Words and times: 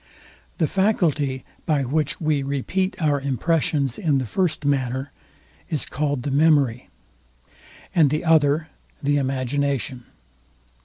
The 0.57 0.65
faculty, 0.65 1.45
by 1.67 1.83
which 1.83 2.19
we 2.19 2.41
repeat 2.41 2.99
our 2.99 3.21
impressions 3.21 3.99
in 3.99 4.17
the 4.17 4.25
first 4.25 4.65
manner, 4.65 5.11
is 5.69 5.85
called 5.85 6.23
the 6.23 6.31
MEMORY, 6.31 6.89
and 7.93 8.09
the 8.09 8.25
other 8.25 8.69
the 9.03 9.17
IMAGINATION. 9.17 10.05